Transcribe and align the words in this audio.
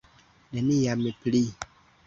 Neniam 0.57 1.05
pli. 1.27 1.43